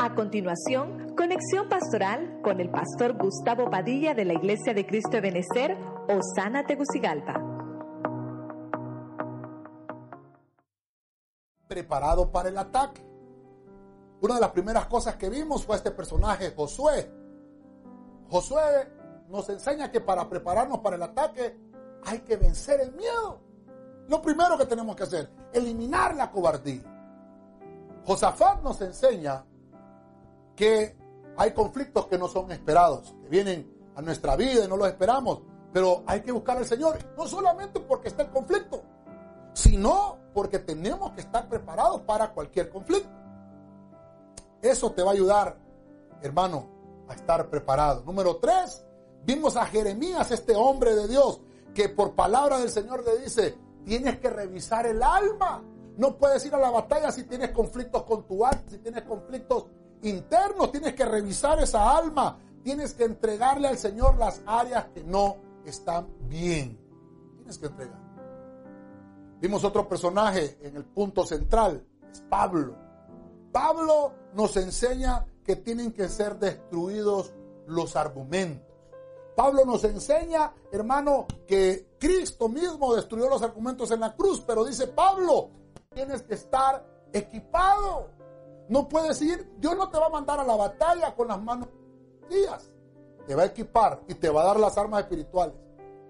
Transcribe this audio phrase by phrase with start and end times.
[0.00, 5.20] A continuación, conexión pastoral con el pastor Gustavo Padilla de la Iglesia de Cristo de
[5.20, 5.76] Benecer,
[6.06, 7.34] Osana Tegucigalpa.
[11.66, 13.04] Preparado para el ataque.
[14.20, 17.10] Una de las primeras cosas que vimos fue este personaje, Josué.
[18.30, 18.92] Josué
[19.28, 21.58] nos enseña que para prepararnos para el ataque
[22.04, 23.40] hay que vencer el miedo.
[24.06, 26.84] Lo primero que tenemos que hacer, eliminar la cobardía.
[28.04, 29.44] Josafat nos enseña
[30.58, 30.96] que
[31.36, 35.40] hay conflictos que no son esperados, que vienen a nuestra vida y no los esperamos,
[35.72, 38.82] pero hay que buscar al Señor, no solamente porque está el conflicto,
[39.52, 43.08] sino porque tenemos que estar preparados para cualquier conflicto.
[44.60, 45.56] Eso te va a ayudar,
[46.22, 46.66] hermano,
[47.08, 48.02] a estar preparado.
[48.04, 48.84] Número tres,
[49.22, 51.40] vimos a Jeremías, este hombre de Dios,
[51.72, 55.62] que por palabra del Señor le dice, tienes que revisar el alma.
[55.96, 59.66] No puedes ir a la batalla si tienes conflictos con tu alma, si tienes conflictos
[60.02, 65.36] internos, tienes que revisar esa alma, tienes que entregarle al Señor las áreas que no
[65.64, 66.78] están bien.
[67.36, 68.08] Tienes que entregar.
[69.40, 72.74] Vimos otro personaje en el punto central, es Pablo.
[73.52, 77.32] Pablo nos enseña que tienen que ser destruidos
[77.66, 78.66] los argumentos.
[79.36, 84.88] Pablo nos enseña, hermano, que Cristo mismo destruyó los argumentos en la cruz, pero dice
[84.88, 85.50] Pablo,
[85.94, 88.10] tienes que estar equipado.
[88.68, 91.68] No puedes ir, Dios no te va a mandar a la batalla con las manos
[92.28, 92.70] días.
[93.26, 95.54] Te va a equipar y te va a dar las armas espirituales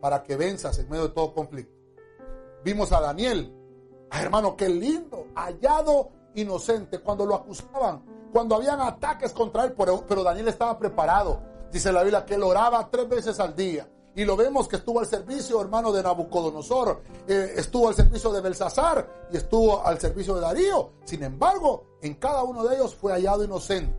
[0.00, 1.74] para que venzas en medio de todo conflicto.
[2.64, 3.52] Vimos a Daniel,
[4.10, 10.48] hermano, qué lindo, hallado inocente, cuando lo acusaban, cuando habían ataques contra él, pero Daniel
[10.48, 13.88] estaba preparado Dice la Biblia que él oraba tres veces al día.
[14.14, 18.42] Y lo vemos que estuvo al servicio, hermano, de Nabucodonosor, eh, estuvo al servicio de
[18.42, 20.92] Belsasar y estuvo al servicio de Darío.
[21.04, 23.96] Sin embargo, en cada uno de ellos fue hallado inocente.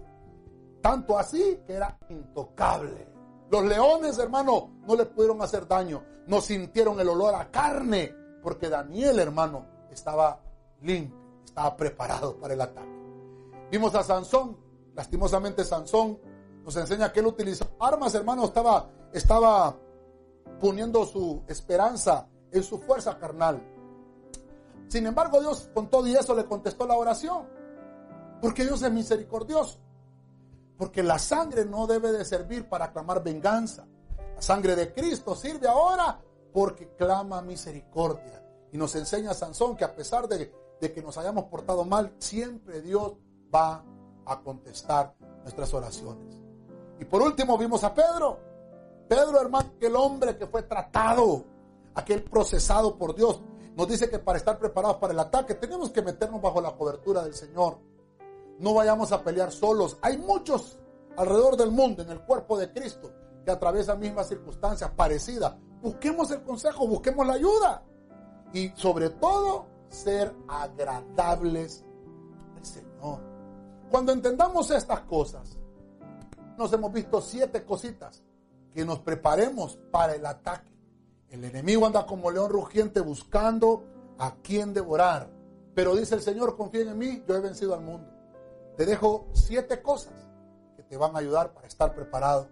[0.81, 3.08] Tanto así que era intocable.
[3.50, 6.03] Los leones, hermano, no le pudieron hacer daño.
[6.28, 8.13] No sintieron el olor a carne.
[8.44, 10.41] Porque Daniel, hermano, estaba
[10.81, 13.02] limpio, estaba preparado para el ataque.
[13.72, 14.57] Vimos a Sansón.
[14.94, 16.19] Lastimosamente Sansón
[16.63, 19.75] nos enseña que él utilizó armas, hermano, estaba, estaba
[20.59, 23.62] poniendo su esperanza en su fuerza carnal.
[24.88, 27.47] Sin embargo, Dios con todo y eso le contestó la oración.
[28.41, 29.80] Porque Dios es misericordioso.
[30.78, 33.88] Porque la sangre no debe de servir para clamar venganza.
[34.36, 36.19] La sangre de Cristo sirve ahora
[36.52, 38.44] porque clama misericordia.
[38.72, 42.81] Y nos enseña Sansón que a pesar de, de que nos hayamos portado mal, siempre
[42.81, 43.14] Dios
[43.53, 43.84] va
[44.25, 46.38] a contestar nuestras oraciones.
[47.00, 48.53] Y por último vimos a Pedro.
[49.13, 51.46] Pedro, hermano, aquel hombre que fue tratado,
[51.94, 53.44] aquel procesado por Dios.
[53.75, 57.23] Nos dice que para estar preparados para el ataque tenemos que meternos bajo la cobertura
[57.23, 57.78] del Señor.
[58.57, 60.00] No vayamos a pelear solos.
[60.02, 60.79] Hay muchos
[61.16, 63.12] alrededor del mundo en el cuerpo de Cristo
[63.46, 65.53] que atraviesan mismas circunstancias parecidas.
[65.79, 67.84] Busquemos el consejo, busquemos la ayuda.
[68.52, 71.85] Y sobre todo, ser agradables
[72.57, 73.19] al Señor.
[73.91, 75.56] Cuando entendamos estas cosas,
[76.57, 78.23] nos hemos visto siete cositas
[78.73, 80.72] que nos preparemos para el ataque.
[81.29, 83.85] El enemigo anda como león rugiente buscando
[84.17, 85.29] a quien devorar.
[85.73, 88.07] Pero dice el Señor, confíen en mí, yo he vencido al mundo.
[88.78, 90.13] Te dejo siete cosas
[90.75, 92.50] que te van a ayudar para estar preparado